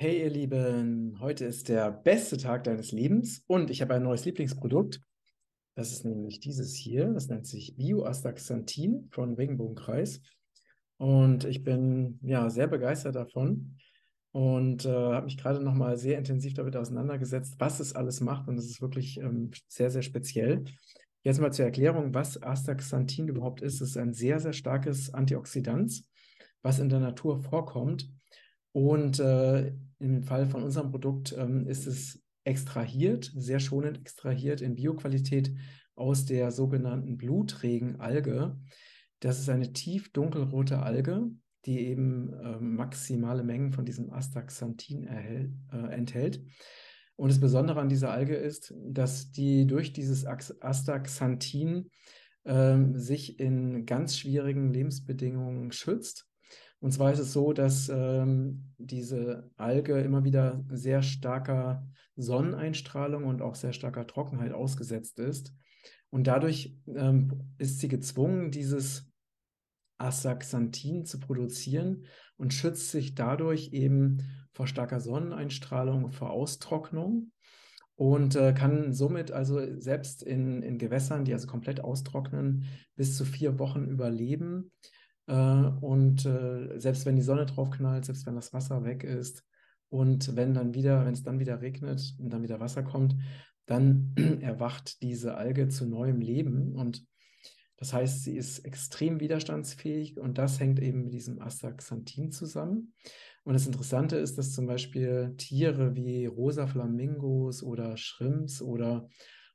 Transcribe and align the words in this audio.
Hey 0.00 0.20
ihr 0.20 0.30
Lieben, 0.30 1.18
heute 1.18 1.44
ist 1.44 1.68
der 1.68 1.90
beste 1.90 2.36
Tag 2.36 2.62
deines 2.62 2.92
Lebens 2.92 3.42
und 3.48 3.68
ich 3.68 3.82
habe 3.82 3.94
ein 3.94 4.04
neues 4.04 4.24
Lieblingsprodukt. 4.24 5.00
Das 5.74 5.90
ist 5.90 6.04
nämlich 6.04 6.38
dieses 6.38 6.76
hier, 6.76 7.08
das 7.08 7.26
nennt 7.26 7.48
sich 7.48 7.74
Bioastaxanthin 7.76 9.08
von 9.10 9.34
Regenbogenkreis. 9.34 10.20
Und 10.98 11.46
ich 11.46 11.64
bin 11.64 12.20
ja 12.22 12.48
sehr 12.48 12.68
begeistert 12.68 13.16
davon 13.16 13.74
und 14.30 14.84
äh, 14.84 14.88
habe 14.88 15.24
mich 15.24 15.36
gerade 15.36 15.60
nochmal 15.60 15.96
sehr 15.96 16.16
intensiv 16.16 16.54
damit 16.54 16.76
auseinandergesetzt, 16.76 17.56
was 17.58 17.80
es 17.80 17.96
alles 17.96 18.20
macht. 18.20 18.46
Und 18.46 18.56
es 18.56 18.66
ist 18.66 18.80
wirklich 18.80 19.18
ähm, 19.18 19.50
sehr, 19.66 19.90
sehr 19.90 20.02
speziell. 20.02 20.62
Jetzt 21.24 21.40
mal 21.40 21.52
zur 21.52 21.64
Erklärung, 21.64 22.14
was 22.14 22.40
Astaxanthin 22.40 23.26
überhaupt 23.26 23.62
ist. 23.62 23.80
Es 23.80 23.90
ist 23.90 23.96
ein 23.96 24.12
sehr, 24.12 24.38
sehr 24.38 24.52
starkes 24.52 25.12
Antioxidant, 25.12 26.04
was 26.62 26.78
in 26.78 26.88
der 26.88 27.00
Natur 27.00 27.42
vorkommt 27.42 28.08
und 28.72 29.18
äh, 29.18 29.72
im 29.98 30.22
Fall 30.22 30.46
von 30.46 30.62
unserem 30.62 30.90
Produkt 30.90 31.34
ähm, 31.36 31.66
ist 31.66 31.86
es 31.86 32.22
extrahiert, 32.44 33.32
sehr 33.36 33.60
schonend 33.60 33.98
extrahiert 33.98 34.60
in 34.60 34.74
Bioqualität 34.74 35.54
aus 35.94 36.24
der 36.24 36.50
sogenannten 36.50 37.18
Blutregenalge. 37.18 38.56
Das 39.20 39.40
ist 39.40 39.48
eine 39.48 39.72
tief 39.72 40.12
dunkelrote 40.12 40.80
Alge, 40.80 41.30
die 41.66 41.80
eben 41.80 42.32
äh, 42.32 42.58
maximale 42.60 43.42
Mengen 43.42 43.72
von 43.72 43.84
diesem 43.84 44.10
Astaxanthin 44.10 45.06
äh, 45.06 45.48
enthält. 45.90 46.42
Und 47.16 47.30
das 47.30 47.40
Besondere 47.40 47.80
an 47.80 47.88
dieser 47.88 48.12
Alge 48.12 48.36
ist, 48.36 48.72
dass 48.86 49.32
die 49.32 49.66
durch 49.66 49.92
dieses 49.92 50.24
Astaxanthin 50.24 51.90
äh, 52.44 52.78
sich 52.94 53.40
in 53.40 53.84
ganz 53.86 54.16
schwierigen 54.16 54.72
Lebensbedingungen 54.72 55.72
schützt 55.72 56.27
und 56.80 56.92
zwar 56.92 57.12
ist 57.12 57.18
es 57.18 57.32
so, 57.32 57.52
dass 57.52 57.88
ähm, 57.88 58.72
diese 58.78 59.50
Alge 59.56 60.00
immer 60.00 60.24
wieder 60.24 60.64
sehr 60.70 61.02
starker 61.02 61.86
Sonneneinstrahlung 62.16 63.24
und 63.24 63.42
auch 63.42 63.56
sehr 63.56 63.72
starker 63.72 64.06
Trockenheit 64.06 64.52
ausgesetzt 64.52 65.18
ist. 65.18 65.52
Und 66.10 66.26
dadurch 66.26 66.76
ähm, 66.86 67.52
ist 67.58 67.80
sie 67.80 67.88
gezwungen, 67.88 68.50
dieses 68.50 69.10
Astaxanthin 69.98 71.04
zu 71.04 71.18
produzieren 71.18 72.04
und 72.36 72.54
schützt 72.54 72.92
sich 72.92 73.16
dadurch 73.16 73.72
eben 73.72 74.18
vor 74.52 74.68
starker 74.68 75.00
Sonneneinstrahlung, 75.00 76.12
vor 76.12 76.30
Austrocknung 76.30 77.32
und 77.96 78.36
äh, 78.36 78.52
kann 78.52 78.92
somit 78.92 79.32
also 79.32 79.60
selbst 79.80 80.22
in, 80.22 80.62
in 80.62 80.78
Gewässern, 80.78 81.24
die 81.24 81.32
also 81.32 81.48
komplett 81.48 81.80
austrocknen, 81.80 82.66
bis 82.94 83.16
zu 83.16 83.24
vier 83.24 83.58
Wochen 83.58 83.86
überleben 83.86 84.70
und 85.32 86.24
äh, 86.24 86.78
selbst 86.78 87.04
wenn 87.06 87.16
die 87.16 87.22
Sonne 87.22 87.46
drauf 87.46 87.70
knallt, 87.70 88.04
selbst 88.04 88.26
wenn 88.26 88.34
das 88.34 88.52
Wasser 88.52 88.84
weg 88.84 89.04
ist 89.04 89.44
und 89.90 90.36
wenn 90.36 90.54
dann 90.54 90.74
wieder, 90.74 91.04
wenn 91.04 91.12
es 91.12 91.22
dann 91.22 91.38
wieder 91.38 91.60
regnet 91.60 92.14
und 92.18 92.30
dann 92.30 92.42
wieder 92.42 92.60
Wasser 92.60 92.82
kommt, 92.82 93.14
dann 93.66 94.14
erwacht 94.40 95.02
diese 95.02 95.36
Alge 95.36 95.68
zu 95.68 95.86
neuem 95.86 96.20
Leben 96.20 96.74
und 96.74 97.06
das 97.78 97.92
heißt, 97.92 98.24
sie 98.24 98.36
ist 98.36 98.60
extrem 98.60 99.20
widerstandsfähig 99.20 100.18
und 100.18 100.36
das 100.36 100.58
hängt 100.58 100.80
eben 100.80 101.04
mit 101.04 101.12
diesem 101.12 101.40
Astaxanthin 101.40 102.32
zusammen. 102.32 102.92
Und 103.44 103.54
das 103.54 103.66
Interessante 103.66 104.16
ist, 104.16 104.36
dass 104.36 104.52
zum 104.52 104.66
Beispiel 104.66 105.34
Tiere 105.36 105.94
wie 105.94 106.26
rosa 106.26 106.66
Flamingos 106.66 107.62
oder 107.62 107.96
Shrimps 107.96 108.60
oder 108.60 109.08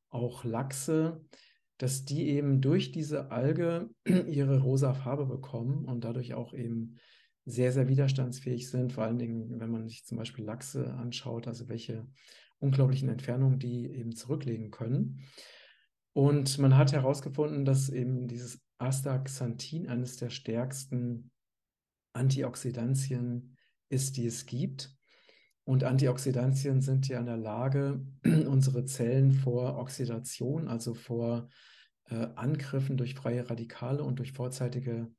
auch 0.09 0.45
Lachse 0.45 1.21
dass 1.77 2.05
die 2.05 2.29
eben 2.29 2.61
durch 2.61 2.91
diese 2.91 3.31
Alge 3.31 3.89
ihre 4.05 4.61
rosa 4.61 4.93
Farbe 4.93 5.25
bekommen 5.25 5.85
und 5.85 6.03
dadurch 6.03 6.33
auch 6.33 6.53
eben 6.53 6.95
sehr, 7.45 7.71
sehr 7.71 7.87
widerstandsfähig 7.87 8.69
sind. 8.69 8.93
Vor 8.93 9.03
allen 9.03 9.19
Dingen, 9.19 9.59
wenn 9.59 9.71
man 9.71 9.87
sich 9.87 10.05
zum 10.05 10.17
Beispiel 10.17 10.45
Lachse 10.45 10.93
anschaut, 10.93 11.47
also 11.47 11.67
welche 11.67 12.07
unglaublichen 12.59 13.09
Entfernungen 13.09 13.59
die 13.59 13.85
eben 13.87 14.15
zurücklegen 14.15 14.71
können. 14.71 15.21
Und 16.13 16.57
man 16.59 16.77
hat 16.77 16.93
herausgefunden, 16.93 17.65
dass 17.65 17.89
eben 17.89 18.27
dieses 18.27 18.61
Astaxanthin 18.77 19.87
eines 19.87 20.17
der 20.17 20.29
stärksten 20.29 21.31
Antioxidantien 22.13 23.57
ist, 23.89 24.17
die 24.17 24.27
es 24.27 24.45
gibt. 24.45 24.95
Und 25.65 25.83
Antioxidantien 25.83 26.81
sind 26.81 27.07
ja 27.07 27.19
in 27.19 27.25
der 27.25 27.37
Lage, 27.37 28.05
unsere 28.23 28.85
Zellen 28.85 29.31
vor 29.31 29.77
Oxidation, 29.77 30.67
also 30.67 30.93
vor 30.93 31.49
äh, 32.09 32.27
Angriffen 32.35 32.97
durch 32.97 33.15
freie 33.15 33.49
Radikale 33.49 34.03
und 34.03 34.19
durch 34.19 34.33
vorzeitige 34.33 35.09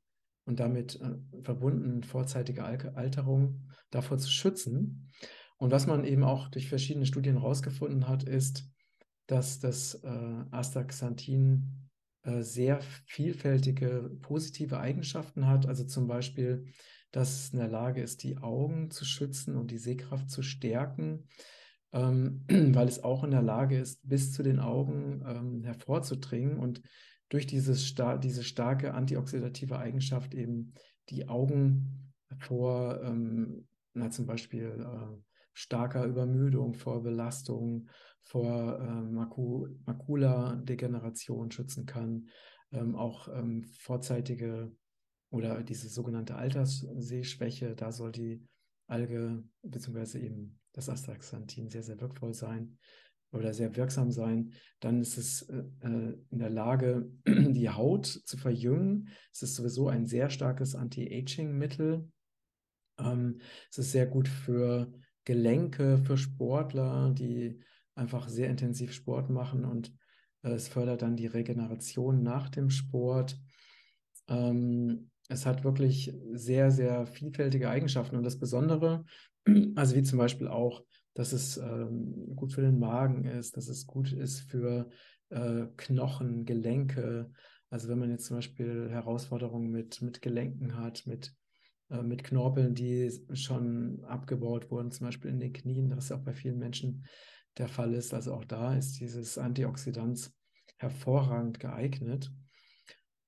und 0.45 0.59
damit 0.59 1.01
äh, 1.01 1.41
verbunden 1.41 2.03
vorzeitige 2.03 2.63
Alterung 2.63 3.67
davor 3.89 4.17
zu 4.17 4.29
schützen. 4.29 5.09
Und 5.57 5.71
was 5.71 5.87
man 5.87 6.03
eben 6.05 6.23
auch 6.23 6.49
durch 6.49 6.69
verschiedene 6.69 7.05
Studien 7.05 7.39
herausgefunden 7.39 8.07
hat, 8.07 8.23
ist, 8.23 8.69
dass 9.27 9.59
das 9.59 9.95
äh, 10.03 10.43
Astaxanthin 10.51 11.89
äh, 12.23 12.41
sehr 12.41 12.81
vielfältige 13.05 14.11
positive 14.21 14.79
Eigenschaften 14.79 15.47
hat. 15.47 15.65
Also 15.65 15.85
zum 15.85 16.07
Beispiel 16.07 16.65
dass 17.15 17.45
es 17.45 17.53
in 17.53 17.59
der 17.59 17.69
Lage 17.69 18.01
ist, 18.01 18.23
die 18.23 18.39
Augen 18.39 18.91
zu 18.91 19.05
schützen 19.05 19.55
und 19.55 19.71
die 19.71 19.77
Sehkraft 19.77 20.29
zu 20.29 20.41
stärken, 20.41 21.29
ähm, 21.93 22.43
weil 22.75 22.89
es 22.89 23.05
auch 23.05 23.23
in 23.23 23.31
der 23.31 23.41
Lage 23.41 23.79
ist, 23.79 24.07
bis 24.07 24.33
zu 24.33 24.43
den 24.43 24.59
Augen 24.59 25.23
ähm, 25.25 25.63
hervorzudringen 25.63 26.57
und 26.57 26.81
durch 27.29 27.47
dieses 27.47 27.87
star 27.87 28.19
diese 28.19 28.43
starke 28.43 28.93
antioxidative 28.93 29.79
Eigenschaft 29.79 30.35
eben 30.35 30.73
die 31.09 31.29
Augen 31.29 32.13
vor, 32.37 33.01
ähm, 33.01 33.65
na, 33.93 34.09
zum 34.09 34.25
Beispiel 34.25 34.85
äh, 34.85 35.17
starker 35.53 36.05
Übermüdung, 36.05 36.73
vor 36.73 37.01
Belastung, 37.01 37.89
vor 38.23 38.77
äh, 38.77 39.01
Maku 39.01 39.67
Makula-Degeneration 39.85 41.49
schützen 41.49 41.85
kann, 41.85 42.27
ähm, 42.73 42.95
auch 42.95 43.29
ähm, 43.29 43.63
vorzeitige 43.79 44.75
oder 45.35 45.61
diese 45.63 45.89
sogenannte 45.89 46.35
Alterssehschwäche, 46.35 47.75
da 47.75 47.91
soll 47.91 48.13
die 48.13 48.41
Alge 48.87 49.43
bzw. 49.63 50.19
eben 50.19 50.59
das 50.71 50.89
Astaxanthin 50.89 51.69
sehr, 51.69 51.83
sehr 51.83 51.99
wirkvoll 51.99 52.33
sein 52.33 52.77
oder 53.31 53.53
sehr 53.53 53.75
wirksam 53.75 54.11
sein. 54.11 54.53
Dann 54.79 55.01
ist 55.01 55.17
es 55.17 55.41
äh, 55.43 55.63
äh 55.81 56.17
in 56.29 56.39
der 56.39 56.49
Lage, 56.49 57.11
die 57.27 57.69
Haut 57.69 58.05
zu 58.05 58.37
verjüngen. 58.37 59.09
Es 59.33 59.41
ist 59.41 59.55
sowieso 59.55 59.89
ein 59.89 60.05
sehr 60.05 60.29
starkes 60.29 60.73
Anti-Aging-Mittel. 60.73 62.09
Ähm, 62.97 63.41
es 63.69 63.77
ist 63.77 63.91
sehr 63.91 64.07
gut 64.07 64.29
für 64.29 64.93
Gelenke, 65.25 65.97
für 65.97 66.17
Sportler, 66.17 67.11
die 67.11 67.59
einfach 67.95 68.29
sehr 68.29 68.49
intensiv 68.49 68.93
Sport 68.93 69.29
machen 69.29 69.65
und 69.65 69.93
äh, 70.43 70.51
es 70.51 70.69
fördert 70.69 71.01
dann 71.01 71.17
die 71.17 71.27
Regeneration 71.27 72.23
nach 72.23 72.47
dem 72.49 72.69
Sport. 72.69 73.37
Ähm, 74.27 75.09
es 75.27 75.45
hat 75.45 75.63
wirklich 75.63 76.13
sehr, 76.33 76.71
sehr 76.71 77.05
vielfältige 77.07 77.69
Eigenschaften. 77.69 78.15
Und 78.15 78.23
das 78.23 78.39
Besondere, 78.39 79.05
also 79.75 79.95
wie 79.95 80.03
zum 80.03 80.19
Beispiel 80.19 80.47
auch, 80.47 80.83
dass 81.13 81.31
es 81.31 81.57
ähm, 81.57 82.35
gut 82.35 82.53
für 82.53 82.61
den 82.61 82.79
Magen 82.79 83.25
ist, 83.25 83.55
dass 83.57 83.69
es 83.69 83.87
gut 83.87 84.11
ist 84.11 84.41
für 84.41 84.89
äh, 85.29 85.65
Knochen, 85.77 86.45
Gelenke. 86.45 87.31
Also 87.69 87.87
wenn 87.87 87.99
man 87.99 88.11
jetzt 88.11 88.25
zum 88.25 88.37
Beispiel 88.37 88.89
Herausforderungen 88.89 89.71
mit, 89.71 90.01
mit 90.01 90.21
Gelenken 90.21 90.77
hat, 90.77 91.07
mit, 91.07 91.33
äh, 91.89 92.03
mit 92.03 92.23
Knorpeln, 92.23 92.75
die 92.75 93.11
schon 93.33 94.03
abgebaut 94.03 94.69
wurden, 94.69 94.91
zum 94.91 95.07
Beispiel 95.07 95.31
in 95.31 95.39
den 95.39 95.53
Knien, 95.53 95.89
das 95.89 96.11
auch 96.11 96.19
bei 96.19 96.33
vielen 96.33 96.59
Menschen 96.59 97.05
der 97.57 97.69
Fall 97.69 97.93
ist. 97.93 98.13
Also 98.13 98.33
auch 98.33 98.45
da 98.45 98.75
ist 98.75 98.99
dieses 98.99 99.37
Antioxidant 99.37 100.31
hervorragend 100.77 101.59
geeignet. 101.59 102.31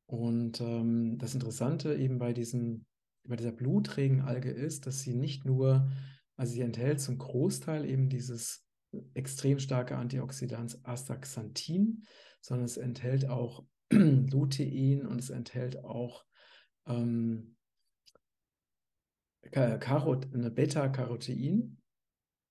Und 0.08 0.62
ähm, 0.62 1.18
das 1.18 1.34
Interessante 1.34 1.96
eben 1.96 2.18
bei 2.18 2.34
diesem, 2.34 2.86
bei 3.28 3.36
dieser 3.36 3.52
Blutregenalge 3.52 4.50
ist, 4.50 4.88
dass 4.88 5.02
sie 5.02 5.14
nicht 5.14 5.46
nur, 5.46 5.92
also 6.38 6.54
sie 6.54 6.62
enthält 6.62 7.02
zum 7.02 7.18
Großteil 7.18 7.86
eben 7.86 8.10
dieses 8.10 8.66
extrem 9.14 9.60
starke 9.60 9.98
Antioxidant 9.98 10.80
Astaxanthin, 10.84 12.04
sondern 12.42 12.66
es 12.66 12.78
enthält 12.78 13.30
auch 13.30 13.66
Lutein 13.92 15.06
und 15.06 15.20
es 15.20 15.30
enthält 15.30 15.84
auch 15.84 16.26
ähm, 16.88 17.58
Beta-Carotein. 19.52 21.78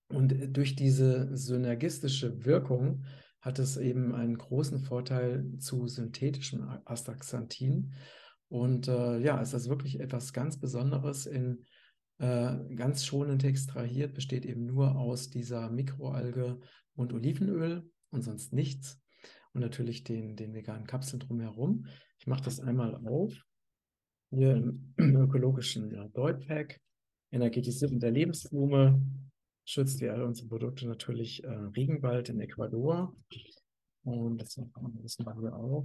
Und 0.08 0.56
durch 0.56 0.76
diese 0.76 1.36
synergistische 1.36 2.44
Wirkung 2.44 3.04
hat 3.46 3.60
es 3.60 3.76
eben 3.76 4.12
einen 4.12 4.36
großen 4.36 4.80
Vorteil 4.80 5.56
zu 5.58 5.86
synthetischem 5.86 6.68
Astaxanthin. 6.84 7.92
Und 8.48 8.88
äh, 8.88 9.20
ja, 9.20 9.40
es 9.40 9.54
ist 9.54 9.68
wirklich 9.68 10.00
etwas 10.00 10.32
ganz 10.32 10.58
Besonderes 10.58 11.26
in 11.26 11.64
äh, 12.18 12.56
ganz 12.74 13.04
schonend 13.04 13.44
extrahiert, 13.44 14.14
besteht 14.14 14.44
eben 14.44 14.66
nur 14.66 14.96
aus 14.96 15.30
dieser 15.30 15.70
Mikroalge 15.70 16.58
und 16.96 17.12
Olivenöl 17.12 17.88
und 18.10 18.22
sonst 18.22 18.52
nichts. 18.52 19.00
Und 19.52 19.60
natürlich 19.60 20.02
den, 20.02 20.34
den 20.34 20.52
veganen 20.52 20.88
Kapseln 20.88 21.20
drumherum. 21.20 21.86
Ich 22.18 22.26
mache 22.26 22.42
das 22.42 22.58
einmal 22.58 22.96
auf. 22.96 23.32
Hier 24.30 24.56
im 24.56 24.92
ökologischen 24.96 25.92
ja, 25.92 26.08
Deutpack, 26.08 26.80
energetisiert 27.30 27.92
mit 27.92 28.02
der 28.02 28.10
Lebensblume. 28.10 29.00
Schützt 29.66 30.00
wie 30.00 30.08
alle 30.08 30.24
unsere 30.24 30.48
Produkte 30.48 30.86
natürlich 30.86 31.44
äh, 31.44 31.48
Regenwald 31.48 32.28
in 32.28 32.40
Ecuador. 32.40 33.14
Und 34.04 34.38
das 34.40 34.56
wissen 34.56 35.26
wir 35.26 35.34
hier 35.34 35.54
auch. 35.54 35.84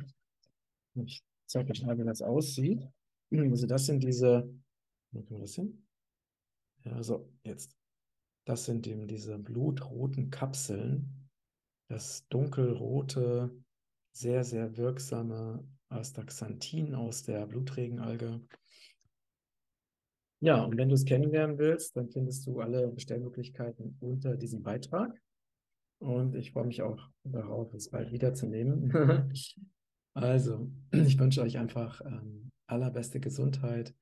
Ich 1.04 1.22
zeige 1.48 1.72
euch 1.72 1.84
mal, 1.84 1.98
wie 1.98 2.04
das 2.04 2.22
aussieht. 2.22 2.88
Also 3.32 3.66
das 3.66 3.86
sind 3.88 4.04
diese, 4.04 4.54
wo 5.12 5.22
können 5.22 5.40
wir 5.40 5.40
das 5.40 5.56
hin? 5.56 5.86
Ja, 6.84 7.02
so, 7.02 7.30
jetzt. 7.44 7.76
Das 8.46 8.66
sind 8.66 8.88
eben 8.88 9.08
diese 9.08 9.38
blutroten 9.38 10.30
Kapseln. 10.30 11.30
Das 11.88 12.28
dunkelrote, 12.30 13.52
sehr, 14.14 14.44
sehr 14.44 14.78
wirksame 14.78 15.68
Astaxanthin 15.90 16.96
aus 16.96 17.24
der 17.24 17.46
Blutregenalge. 17.48 18.42
Ja, 20.44 20.64
und 20.64 20.76
wenn 20.76 20.90
du 20.90 20.96
es 20.96 21.06
kennenlernen 21.06 21.60
willst, 21.60 21.96
dann 21.96 22.10
findest 22.10 22.48
du 22.48 22.60
alle 22.60 22.88
Bestellmöglichkeiten 22.90 23.96
unter 24.00 24.36
diesem 24.36 24.64
Beitrag. 24.64 25.22
Und 26.00 26.36
ich 26.36 26.52
freue 26.52 26.66
mich 26.66 26.82
auch 26.82 27.10
darauf, 27.24 27.72
es 27.76 27.90
bald 27.90 28.12
wiederzunehmen. 28.12 28.92
also, 30.16 30.72
ich 30.92 31.20
wünsche 31.20 31.44
euch 31.44 31.60
einfach 31.60 32.02
ähm, 32.04 32.50
allerbeste 32.66 33.20
Gesundheit. 33.20 33.94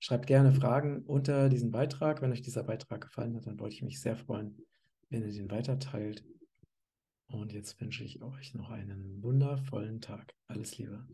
Schreibt 0.00 0.26
gerne 0.26 0.52
Fragen 0.52 1.04
unter 1.04 1.48
diesem 1.48 1.70
Beitrag. 1.70 2.20
Wenn 2.20 2.32
euch 2.32 2.42
dieser 2.42 2.64
Beitrag 2.64 3.02
gefallen 3.02 3.36
hat, 3.36 3.46
dann 3.46 3.60
wollte 3.60 3.76
ich 3.76 3.82
mich 3.82 4.00
sehr 4.00 4.16
freuen, 4.16 4.58
wenn 5.08 5.22
ihr 5.22 5.32
den 5.32 5.50
weiterteilt. 5.52 6.24
Und 7.28 7.52
jetzt 7.52 7.80
wünsche 7.80 8.02
ich 8.02 8.22
euch 8.22 8.54
noch 8.54 8.70
einen 8.70 9.22
wundervollen 9.22 10.00
Tag. 10.00 10.34
Alles 10.48 10.78
Liebe. 10.78 11.06